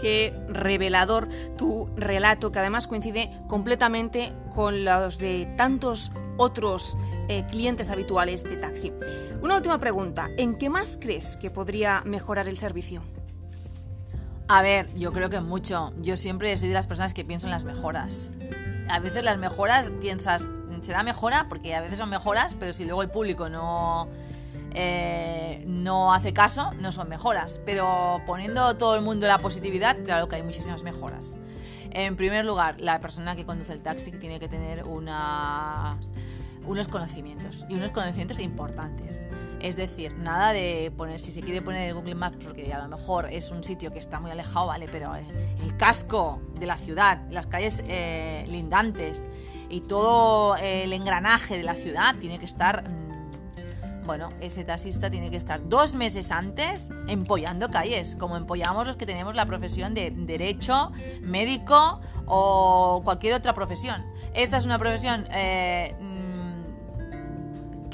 qué 0.00 0.34
revelador 0.48 1.28
tu 1.56 1.88
relato, 1.96 2.52
que 2.52 2.58
además 2.58 2.86
coincide 2.86 3.30
completamente 3.48 4.32
con 4.54 4.84
los 4.84 5.18
de 5.18 5.46
tantos 5.56 6.12
otros 6.36 6.96
eh, 7.28 7.44
clientes 7.50 7.90
habituales 7.90 8.44
de 8.44 8.56
taxi. 8.56 8.92
Una 9.42 9.56
última 9.56 9.78
pregunta, 9.78 10.28
¿en 10.36 10.56
qué 10.56 10.70
más 10.70 10.98
crees 11.00 11.36
que 11.36 11.50
podría 11.50 12.02
mejorar 12.04 12.48
el 12.48 12.56
servicio? 12.56 13.02
A 14.48 14.62
ver, 14.62 14.92
yo 14.94 15.12
creo 15.12 15.28
que 15.28 15.40
mucho. 15.40 15.92
Yo 16.00 16.16
siempre 16.16 16.56
soy 16.56 16.68
de 16.68 16.74
las 16.74 16.86
personas 16.86 17.12
que 17.12 17.24
pienso 17.24 17.48
en 17.48 17.50
las 17.50 17.64
mejoras. 17.64 18.30
A 18.88 19.00
veces 19.00 19.24
las 19.24 19.38
mejoras 19.38 19.90
piensas, 20.00 20.46
será 20.82 21.02
mejora, 21.02 21.46
porque 21.48 21.74
a 21.74 21.80
veces 21.80 21.98
son 21.98 22.10
mejoras, 22.10 22.54
pero 22.54 22.72
si 22.72 22.84
luego 22.84 23.02
el 23.02 23.10
público 23.10 23.48
no, 23.48 24.08
eh, 24.72 25.64
no 25.66 26.14
hace 26.14 26.32
caso, 26.32 26.70
no 26.74 26.92
son 26.92 27.08
mejoras. 27.08 27.60
Pero 27.66 28.22
poniendo 28.24 28.76
todo 28.76 28.94
el 28.94 29.02
mundo 29.02 29.26
la 29.26 29.38
positividad, 29.38 29.96
claro 30.04 30.28
que 30.28 30.36
hay 30.36 30.42
muchísimas 30.44 30.84
mejoras. 30.84 31.36
En 31.90 32.14
primer 32.14 32.44
lugar, 32.44 32.80
la 32.80 33.00
persona 33.00 33.34
que 33.34 33.44
conduce 33.44 33.72
el 33.72 33.80
taxi 33.80 34.12
tiene 34.12 34.38
que 34.38 34.48
tener 34.48 34.84
una 34.84 35.98
unos 36.66 36.88
conocimientos 36.88 37.66
y 37.68 37.74
unos 37.74 37.90
conocimientos 37.90 38.40
importantes. 38.40 39.28
Es 39.60 39.76
decir, 39.76 40.12
nada 40.12 40.52
de 40.52 40.92
poner, 40.96 41.18
si 41.18 41.32
se 41.32 41.40
quiere 41.40 41.62
poner 41.62 41.88
el 41.88 41.94
Google 41.94 42.14
Maps, 42.14 42.36
porque 42.42 42.72
a 42.72 42.82
lo 42.82 42.88
mejor 42.88 43.26
es 43.32 43.50
un 43.50 43.62
sitio 43.62 43.90
que 43.90 43.98
está 43.98 44.20
muy 44.20 44.30
alejado, 44.30 44.66
¿vale? 44.66 44.86
Pero 44.90 45.14
eh, 45.14 45.24
el 45.64 45.76
casco 45.76 46.40
de 46.58 46.66
la 46.66 46.76
ciudad, 46.76 47.22
las 47.30 47.46
calles 47.46 47.82
eh, 47.86 48.44
lindantes 48.48 49.28
y 49.68 49.80
todo 49.80 50.56
el 50.56 50.92
engranaje 50.92 51.56
de 51.56 51.62
la 51.62 51.74
ciudad 51.74 52.14
tiene 52.16 52.38
que 52.38 52.44
estar 52.44 52.88
mm, 52.88 53.06
bueno, 54.06 54.30
ese 54.40 54.64
taxista 54.64 55.10
tiene 55.10 55.30
que 55.30 55.36
estar 55.36 55.68
dos 55.68 55.96
meses 55.96 56.30
antes 56.30 56.90
empollando 57.08 57.68
calles, 57.68 58.14
como 58.16 58.36
empollamos 58.36 58.86
los 58.86 58.94
que 58.94 59.04
tenemos 59.04 59.34
la 59.34 59.46
profesión 59.46 59.94
de 59.94 60.12
derecho, 60.12 60.92
médico 61.22 62.00
o 62.24 63.02
cualquier 63.04 63.34
otra 63.34 63.52
profesión. 63.52 64.06
Esta 64.32 64.58
es 64.58 64.64
una 64.64 64.78
profesión 64.78 65.26
eh, 65.32 65.96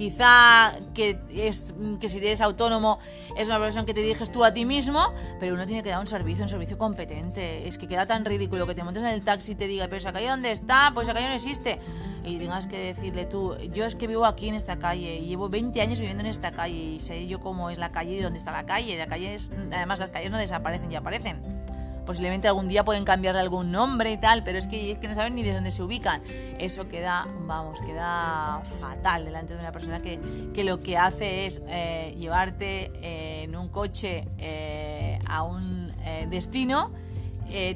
quizá 0.03 0.73
que, 0.95 1.17
es, 1.33 1.75
que 2.01 2.09
si 2.09 2.19
eres 2.19 2.41
autónomo 2.41 2.99
es 3.37 3.47
una 3.47 3.59
profesión 3.59 3.87
que 3.87 3.95
te 3.95 4.01
diriges 4.01 4.33
tú 4.33 4.45
a 4.45 4.53
ti 4.53 4.65
mismo, 4.65 5.13
pero 5.39 5.55
uno 5.55 5.65
tiene 5.65 5.85
que 5.85 5.91
dar 5.91 6.01
un 6.01 6.09
servicio, 6.09 6.43
un 6.43 6.49
servicio 6.49 6.77
competente. 6.77 7.69
Es 7.69 7.79
que 7.79 7.87
queda 7.87 8.05
tan 8.05 8.25
ridículo 8.25 8.67
que 8.67 8.75
te 8.75 8.83
montes 8.83 9.01
en 9.01 9.11
el 9.11 9.23
taxi 9.23 9.53
y 9.53 9.55
te 9.55 9.69
diga, 9.69 9.85
pero 9.85 9.99
esa 9.99 10.13
calle 10.13 10.29
dónde 10.29 10.51
está, 10.51 10.91
pues 10.93 11.07
esa 11.07 11.15
calle 11.15 11.29
no 11.29 11.35
existe. 11.35 11.79
Y 12.25 12.37
tengas 12.39 12.67
que 12.67 12.79
decirle 12.79 13.27
tú, 13.27 13.57
yo 13.73 13.85
es 13.85 13.95
que 13.95 14.09
vivo 14.09 14.27
aquí 14.27 14.49
en 14.49 14.57
esta 14.57 14.77
calle, 14.81 15.19
y 15.19 15.27
llevo 15.27 15.49
20 15.49 15.81
años 15.81 16.01
viviendo 16.01 16.25
en 16.25 16.31
esta 16.31 16.51
calle 16.51 16.75
y 16.75 16.99
sé 16.99 17.29
yo 17.29 17.39
cómo 17.39 17.71
es 17.71 17.79
la 17.79 17.93
calle 17.93 18.15
y 18.15 18.21
dónde 18.21 18.41
está 18.41 18.51
la 18.51 18.67
calle. 18.67 18.99
La 18.99 19.07
calle 19.07 19.37
es, 19.37 19.53
además 19.71 20.01
las 20.01 20.11
calles 20.11 20.33
no 20.33 20.39
desaparecen 20.39 20.91
y 20.91 20.97
aparecen 20.97 21.62
posiblemente 22.05 22.49
algún 22.49 22.69
día 22.69 22.85
pueden 22.85 23.05
cambiarle 23.05 23.41
algún 23.41 23.71
nombre 23.71 24.13
y 24.13 24.17
tal, 24.17 24.43
pero 24.45 24.59
es 24.59 24.67
que, 24.67 24.93
es 24.93 24.99
que 24.99 25.09
no 25.09 25.15
saben 25.15 25.35
ni 25.35 25.43
de 25.43 25.53
dónde 25.53 25.71
se 25.71 25.83
ubican. 25.83 26.23
Eso 26.59 26.89
queda, 26.89 27.27
vamos, 27.47 27.81
queda 27.83 28.63
fatal 28.81 29.25
delante 29.25 29.55
de 29.55 29.61
una 29.61 29.73
persona 29.73 30.01
que, 30.01 30.19
lo 30.63 30.81
que 30.81 30.97
hace 30.97 31.47
es 31.47 31.63
eh, 31.69 32.15
llevarte 32.19 32.93
eh, 33.03 33.45
en 33.45 33.57
un 33.57 33.69
coche 33.69 34.29
eh, 34.39 35.19
a 35.27 35.43
un 35.43 35.93
destino 36.29 36.93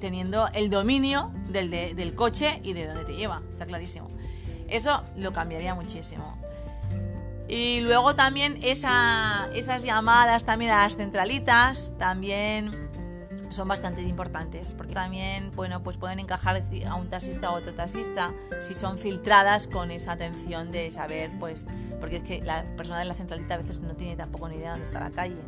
teniendo 0.01 0.49
el 0.55 0.71
dominio 0.71 1.33
del, 1.51 1.71
del 1.71 2.15
coche 2.15 2.61
y 2.63 2.73
de 2.73 2.87
dónde 2.87 3.05
te 3.05 3.15
lleva, 3.15 3.43
está 3.53 3.67
clarísimo. 3.67 4.09
Eso 4.69 5.03
lo 5.17 5.33
cambiaría 5.33 5.75
muchísimo. 5.75 6.39
Y 7.49 7.81
luego 7.81 8.17
también 8.17 8.59
esa, 8.63 9.49
esas 9.55 9.85
llamadas 9.85 10.45
también 10.45 10.73
a 10.73 10.83
las 10.83 10.97
centralitas, 10.97 11.95
también 11.99 12.86
son 13.51 13.69
bastante 13.69 14.03
importantes 14.03 14.75
porque 14.75 14.93
también 14.93 15.51
bueno 15.55 15.83
pues 15.83 15.97
pueden 15.97 16.19
encajar 16.19 16.63
a 16.87 16.95
un 16.95 17.09
taxista 17.09 17.53
o 17.53 17.57
otro 17.57 17.75
taxista 17.75 18.33
si 18.61 18.75
son 18.75 18.99
filtradas 18.99 19.67
con 19.67 19.91
esa 19.91 20.13
atención 20.13 20.73
de 20.73 20.91
saber 20.91 21.31
pues 21.39 21.67
porque 22.01 22.17
es 22.17 22.23
que 22.23 22.41
la 22.43 22.65
persona 22.77 22.99
de 22.99 23.05
la 23.05 23.15
centralita 23.15 23.55
a 23.55 23.59
veces 23.59 23.81
no 23.81 23.95
tiene 23.95 24.17
tampoco 24.17 24.49
ni 24.49 24.57
idea 24.57 24.67
de 24.67 24.71
dónde 24.73 24.85
está 24.85 25.01
la 25.01 25.11
calle. 25.11 25.41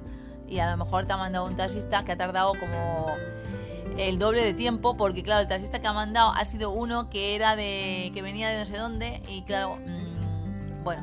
Y 0.49 0.61
a 0.61 0.71
lo 0.71 0.76
mejor 0.76 1.07
te 1.07 1.12
ha 1.12 1.17
mandado 1.17 1.47
un 1.47 1.57
taxista 1.57 2.05
que 2.05 2.12
ha 2.12 2.17
tardado 2.17 2.55
como 2.59 3.07
el 3.99 4.19
doble 4.19 4.43
de 4.43 4.55
tiempo 4.55 4.97
porque 4.97 5.23
claro 5.23 5.43
el 5.43 5.49
taxista 5.49 5.81
que 5.81 5.87
ha 5.87 5.93
mandado 5.93 6.33
ha 6.33 6.45
sido 6.45 6.71
uno 6.71 7.11
que 7.11 7.35
era 7.35 7.57
de 7.57 8.11
que 8.14 8.23
venía 8.23 8.49
de 8.49 8.59
no 8.59 8.67
sé 8.67 8.76
dónde 8.76 9.23
y 9.28 9.43
claro 9.43 9.76
mmm, 9.76 10.85
bueno 10.85 11.02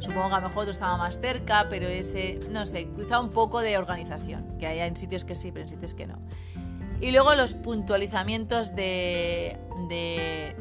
Supongo 0.00 0.28
que 0.28 0.34
a 0.34 0.40
lo 0.40 0.48
mejor 0.48 0.62
otro 0.62 0.72
estaba 0.72 0.96
más 0.96 1.20
cerca, 1.20 1.66
pero 1.68 1.86
ese, 1.86 2.38
no 2.50 2.66
sé, 2.66 2.88
quizá 2.90 3.20
un 3.20 3.30
poco 3.30 3.60
de 3.60 3.78
organización, 3.78 4.58
que 4.58 4.66
hay 4.66 4.80
en 4.80 4.96
sitios 4.96 5.24
que 5.24 5.34
sí, 5.34 5.52
pero 5.52 5.62
en 5.62 5.68
sitios 5.68 5.94
que 5.94 6.06
no. 6.06 6.18
Y 7.00 7.10
luego 7.10 7.34
los 7.34 7.54
puntualizamientos 7.54 8.74
de, 8.74 9.58
de, 9.88 10.56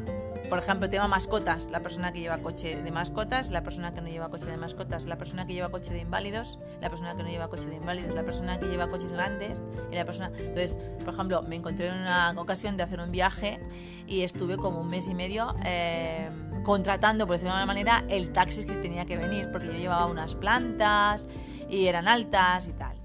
por 0.50 0.60
ejemplo, 0.60 0.90
tema 0.90 1.08
mascotas, 1.08 1.70
la 1.72 1.82
persona 1.82 2.12
que 2.12 2.20
lleva 2.20 2.38
coche 2.40 2.82
de 2.82 2.92
mascotas, 2.92 3.50
la 3.50 3.64
persona 3.64 3.94
que 3.94 4.02
no 4.02 4.08
lleva 4.08 4.30
coche 4.30 4.48
de 4.48 4.58
mascotas, 4.58 5.06
la 5.06 5.18
persona 5.18 5.48
que 5.48 5.54
lleva 5.54 5.70
coche 5.70 5.94
de 5.94 6.02
inválidos, 6.02 6.60
la 6.82 6.90
persona 6.90 7.16
que 7.16 7.24
no 7.24 7.30
lleva 7.30 7.50
coche 7.50 7.70
de 7.70 7.78
inválidos, 7.78 8.14
la 8.14 8.24
persona 8.24 8.60
que 8.60 8.68
lleva 8.68 8.88
coches 8.88 9.12
grandes 9.12 9.64
y 9.92 9.96
la 9.96 10.06
persona... 10.06 10.32
Entonces, 10.38 10.76
por 11.04 11.14
ejemplo, 11.14 11.44
me 11.44 11.56
encontré 11.56 11.88
en 11.88 11.96
una 11.96 12.34
ocasión 12.38 12.78
de 12.78 12.84
hacer 12.84 13.00
un 13.00 13.12
viaje 13.12 13.60
y 14.06 14.22
estuve 14.22 14.58
como 14.58 14.82
un 14.82 14.90
mes 14.90 15.08
y 15.08 15.16
medio... 15.16 15.56
Eh, 15.66 16.30
contratando, 16.64 17.28
por 17.28 17.36
decirlo 17.36 17.54
de 17.54 17.60
alguna 17.60 17.74
manera, 17.74 18.06
el 18.10 18.32
taxi 18.32 18.66
que 18.66 18.74
tenía 18.74 19.06
que 19.06 19.18
venir, 19.18 19.50
porque 19.52 19.68
yo 19.68 19.74
llevaba 19.74 20.06
unas 20.08 20.36
plantas 20.36 21.28
y 21.70 21.88
eran 21.88 22.08
altas 22.08 22.68
y 22.68 22.74
tal. 22.74 22.98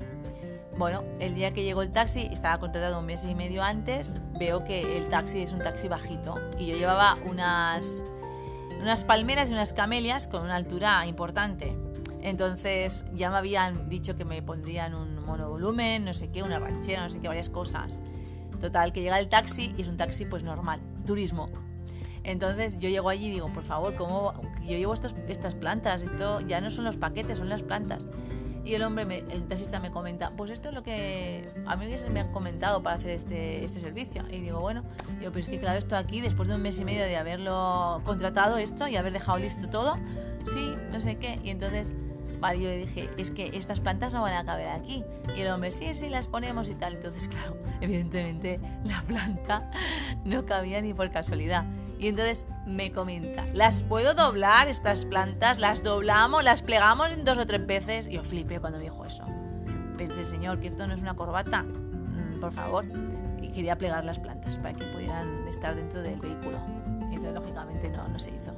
Bueno, 0.77 1.03
el 1.19 1.35
día 1.35 1.50
que 1.50 1.65
llegó 1.65 1.83
el 1.83 1.91
taxi, 1.91 2.29
estaba 2.31 2.59
contratado 2.59 3.00
un 3.00 3.07
mes 3.07 3.25
y 3.25 3.35
medio 3.35 3.65
antes, 3.65 4.21
veo 4.38 4.65
que 4.65 4.97
el 4.97 5.09
taxi 5.09 5.41
es 5.41 5.53
un 5.53 5.59
taxi 5.59 5.88
bajito 5.88 6.37
y 6.57 6.67
yo 6.67 6.77
llevaba 6.77 7.17
unas, 7.29 8.05
unas 8.81 9.03
palmeras 9.03 9.50
y 9.50 9.53
unas 9.53 9.73
camelias 9.73 10.29
con 10.29 10.45
una 10.45 10.55
altura 10.55 11.05
importante. 11.07 11.77
Entonces 12.23 13.05
ya 13.12 13.31
me 13.31 13.38
habían 13.38 13.88
dicho 13.88 14.15
que 14.15 14.25
me 14.25 14.41
pondrían 14.41 14.95
un 14.95 15.25
monovolumen, 15.25 16.05
no 16.05 16.15
sé 16.15 16.31
qué, 16.31 16.45
una 16.45 16.61
ranchera, 16.61 17.03
no 17.03 17.09
sé 17.09 17.19
qué, 17.19 17.27
varias 17.27 17.50
cosas. 17.50 18.00
Total, 18.61 18.93
que 18.93 19.03
llega 19.03 19.19
el 19.19 19.29
taxi 19.29 19.75
y 19.77 19.83
es 19.83 19.88
un 19.88 19.97
taxi 19.97 20.27
pues 20.27 20.45
normal, 20.45 20.81
turismo. 21.05 21.49
Entonces 22.29 22.79
yo 22.79 22.91
llego 22.91 23.09
allí 23.09 23.29
y 23.29 23.31
digo, 23.31 23.49
por 23.49 23.63
favor, 23.63 23.95
¿cómo? 23.95 24.35
Yo 24.61 24.77
llevo 24.77 24.93
estas 24.93 25.55
plantas, 25.55 26.03
esto 26.03 26.43
ya 26.43 26.61
no 26.61 26.71
son 26.71 26.85
los 26.85 26.99
paquetes, 26.99 27.39
son 27.39 27.49
las 27.49 27.63
plantas. 27.63 28.07
Y 28.67 28.75
el 28.75 28.83
hombre, 28.83 29.25
el 29.31 29.49
taxista 29.49 29.81
me 29.81 29.91
comenta, 29.91 30.33
pues 30.37 30.51
esto 30.51 30.69
es 30.69 30.75
lo 30.75 30.83
que 30.83 31.51
a 31.65 31.75
mí 31.77 31.87
me 32.13 32.21
han 32.21 32.31
comentado 32.31 32.83
para 32.83 32.97
hacer 32.97 33.13
este, 33.13 33.65
este 33.65 33.81
servicio. 33.81 34.25
Y 34.31 34.41
digo, 34.41 34.61
bueno, 34.61 34.85
digo, 35.19 35.33
pues 35.33 35.47
es 35.47 35.51
que 35.51 35.59
claro, 35.59 35.79
esto 35.79 35.97
aquí, 35.97 36.21
después 36.21 36.51
de 36.51 36.57
un 36.57 36.61
mes 36.61 36.79
y 36.79 36.85
medio 36.85 37.03
de 37.05 37.17
haberlo 37.17 38.03
contratado 38.05 38.59
esto 38.59 38.87
y 38.89 38.97
haber 38.97 39.15
dejado 39.15 39.39
listo 39.39 39.71
todo, 39.71 39.97
sí, 40.45 40.75
no 40.93 41.01
sé 41.01 41.17
qué. 41.17 41.41
Y 41.43 41.49
entonces, 41.49 41.95
vale, 42.43 42.61
yo 42.61 42.69
le 42.69 42.77
dije, 42.77 43.09
es 43.17 43.31
que 43.31 43.57
estas 43.57 43.81
plantas 43.81 44.13
no 44.13 44.21
van 44.21 44.35
a 44.35 44.45
caber 44.45 44.69
aquí. 44.69 45.03
Y 45.35 45.41
el 45.41 45.49
hombre, 45.49 45.73
sí, 45.73 45.95
sí, 45.95 46.11
las 46.11 46.29
ponemos 46.29 46.69
y 46.69 46.75
tal. 46.75 46.97
Entonces, 46.97 47.27
claro, 47.33 47.57
evidentemente 47.81 48.61
la 48.85 49.01
planta 49.01 49.71
no 50.27 50.45
cabía 50.45 50.83
ni 50.83 50.93
por 50.93 51.11
casualidad. 51.11 51.65
Y 51.99 52.09
entonces 52.09 52.47
me 52.64 52.93
comenta, 52.93 53.47
¿las 53.55 53.83
puedo 53.83 54.14
doblar 54.14 54.69
estas 54.69 55.05
plantas? 55.05 55.59
¿Las 55.59 55.83
doblamos? 55.83 56.45
¿Las 56.45 56.62
plegamos 56.62 57.11
en 57.11 57.25
dos 57.25 57.38
o 57.38 57.47
tres 57.47 57.67
veces? 57.67 58.07
Y 58.07 58.12
yo 58.12 58.25
flipé 58.25 58.61
cuando 58.61 58.78
me 58.78 58.85
dijo 58.85 59.05
eso. 59.05 59.25
Pensé, 59.97 60.25
señor, 60.25 60.61
que 60.61 60.69
esto 60.69 60.87
no 60.87 60.95
es 60.95 61.02
una 61.02 61.14
corbata, 61.14 61.64
mm, 61.64 62.38
por 62.40 62.52
favor. 62.52 62.85
Y 63.43 63.50
quería 63.50 63.76
plegar 63.76 64.05
las 64.05 64.21
plantas 64.21 64.57
para 64.59 64.75
que 64.75 64.85
pudieran 64.85 65.49
estar 65.49 65.75
dentro 65.75 66.00
del 66.00 66.21
vehículo. 66.21 66.59
Y 67.11 67.17
entonces, 67.17 67.35
lógicamente, 67.35 67.88
no, 67.90 68.07
no 68.09 68.19
se 68.19 68.31
hizo. 68.31 68.52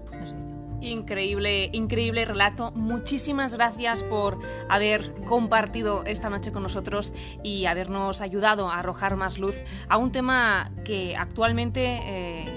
Increíble, 0.80 1.68
increíble 1.72 2.24
relato. 2.24 2.72
Muchísimas 2.72 3.52
gracias 3.54 4.02
por 4.02 4.38
haber 4.68 5.12
compartido 5.24 6.04
esta 6.06 6.30
noche 6.30 6.52
con 6.52 6.62
nosotros 6.62 7.12
y 7.42 7.66
habernos 7.66 8.22
ayudado 8.22 8.70
a 8.70 8.78
arrojar 8.78 9.16
más 9.16 9.38
luz 9.38 9.56
a 9.88 9.98
un 9.98 10.10
tema 10.12 10.72
que 10.84 11.16
actualmente... 11.16 12.00
Eh, 12.04 12.49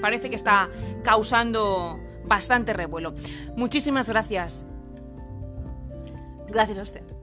parece 0.00 0.30
que 0.30 0.36
está 0.36 0.68
causando 1.02 2.00
bastante 2.24 2.72
revuelo. 2.72 3.14
Muchísimas 3.56 4.08
gracias. 4.08 4.64
Gracias 6.48 6.78
a 6.78 6.82
usted. 6.82 7.19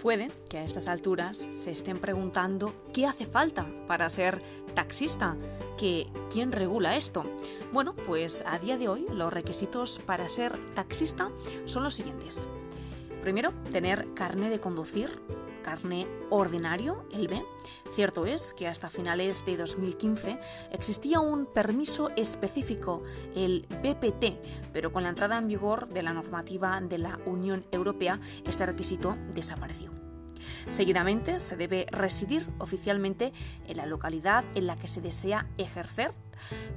Puede 0.00 0.30
que 0.48 0.56
a 0.56 0.64
estas 0.64 0.88
alturas 0.88 1.48
se 1.52 1.70
estén 1.70 1.98
preguntando 1.98 2.72
qué 2.94 3.06
hace 3.06 3.26
falta 3.26 3.66
para 3.86 4.08
ser 4.08 4.40
taxista, 4.74 5.36
que 5.76 6.06
quién 6.32 6.52
regula 6.52 6.96
esto. 6.96 7.24
Bueno, 7.70 7.94
pues 7.94 8.42
a 8.46 8.58
día 8.58 8.78
de 8.78 8.88
hoy 8.88 9.04
los 9.12 9.30
requisitos 9.30 10.00
para 10.06 10.26
ser 10.28 10.58
taxista 10.74 11.30
son 11.66 11.82
los 11.84 11.94
siguientes. 11.94 12.48
Primero, 13.20 13.52
tener 13.70 14.14
carne 14.14 14.48
de 14.48 14.58
conducir, 14.58 15.20
carne 15.62 16.06
ordinario, 16.30 17.06
el 17.12 17.28
B. 17.28 17.42
Cierto 17.92 18.26
es 18.26 18.54
que 18.54 18.68
hasta 18.68 18.90
finales 18.90 19.44
de 19.44 19.56
2015 19.56 20.38
existía 20.72 21.20
un 21.20 21.46
permiso 21.46 22.10
específico, 22.16 23.02
el 23.34 23.66
BPT, 23.82 24.72
pero 24.72 24.92
con 24.92 25.02
la 25.02 25.08
entrada 25.10 25.38
en 25.38 25.48
vigor 25.48 25.88
de 25.88 26.02
la 26.02 26.12
normativa 26.12 26.80
de 26.80 26.98
la 26.98 27.18
Unión 27.26 27.64
Europea, 27.72 28.20
este 28.44 28.66
requisito 28.66 29.16
desapareció. 29.34 29.90
Seguidamente, 30.68 31.40
se 31.40 31.56
debe 31.56 31.86
residir 31.90 32.46
oficialmente 32.58 33.32
en 33.66 33.76
la 33.76 33.86
localidad 33.86 34.44
en 34.54 34.66
la 34.66 34.76
que 34.76 34.88
se 34.88 35.00
desea 35.00 35.48
ejercer, 35.58 36.12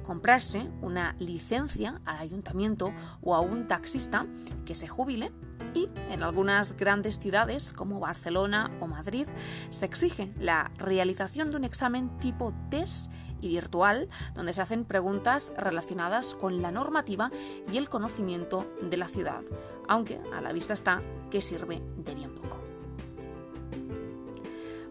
comprarse 0.02 0.70
una 0.82 1.16
licencia 1.18 2.00
al 2.04 2.18
ayuntamiento 2.18 2.92
o 3.22 3.34
a 3.34 3.40
un 3.40 3.66
taxista 3.66 4.26
que 4.64 4.74
se 4.74 4.88
jubile 4.88 5.32
y 5.74 5.88
en 6.10 6.22
algunas 6.22 6.76
grandes 6.76 7.18
ciudades 7.18 7.72
como 7.72 8.00
Barcelona 8.00 8.70
o 8.80 8.86
Madrid 8.86 9.26
se 9.70 9.86
exige 9.86 10.32
la 10.38 10.70
realización 10.78 11.50
de 11.50 11.56
un 11.56 11.64
examen 11.64 12.16
tipo 12.18 12.54
test 12.70 13.10
y 13.40 13.48
virtual 13.48 14.08
donde 14.34 14.52
se 14.52 14.62
hacen 14.62 14.84
preguntas 14.84 15.52
relacionadas 15.56 16.34
con 16.34 16.62
la 16.62 16.70
normativa 16.70 17.30
y 17.70 17.76
el 17.76 17.88
conocimiento 17.88 18.66
de 18.80 18.96
la 18.96 19.08
ciudad, 19.08 19.42
aunque 19.88 20.20
a 20.32 20.40
la 20.40 20.52
vista 20.52 20.72
está 20.72 21.02
que 21.30 21.40
sirve 21.40 21.82
de 21.96 22.14
bien 22.14 22.34
poco. 22.34 22.64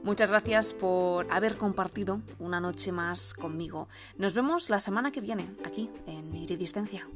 Muchas 0.03 0.29
gracias 0.29 0.73
por 0.73 1.31
haber 1.31 1.57
compartido 1.57 2.21
una 2.37 2.59
noche 2.59 2.91
más 2.91 3.33
conmigo. 3.33 3.87
Nos 4.17 4.33
vemos 4.33 4.69
la 4.69 4.81
semana 4.81 5.11
que 5.11 5.21
viene 5.21 5.55
aquí 5.63 5.89
en 6.05 6.35
Iridistencia. 6.35 7.07